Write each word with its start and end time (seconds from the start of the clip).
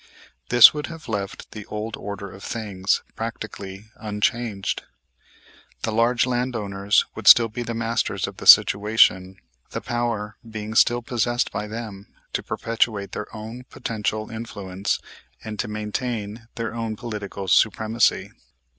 This 0.49 0.73
would 0.73 0.87
have 0.87 1.07
left 1.07 1.51
the 1.51 1.63
old 1.67 1.95
order 1.95 2.31
of 2.31 2.43
things 2.43 3.03
practically 3.15 3.91
unchanged. 3.97 4.81
The 5.83 5.91
large 5.91 6.25
landowners 6.25 7.05
would 7.13 7.27
still 7.27 7.49
be 7.49 7.61
the 7.61 7.75
masters 7.75 8.25
of 8.25 8.37
the 8.37 8.47
situation, 8.47 9.37
the 9.69 9.79
power 9.79 10.37
being 10.49 10.73
still 10.73 11.03
possessed 11.03 11.51
by 11.51 11.67
them 11.67 12.07
to 12.33 12.41
perpetuate 12.41 13.11
their 13.11 13.27
own 13.31 13.65
potential 13.69 14.31
influence 14.31 14.97
and 15.43 15.59
to 15.59 15.67
maintain 15.67 16.47
their 16.55 16.73
own 16.73 16.95
political 16.95 17.47
supremacy. 17.47 18.31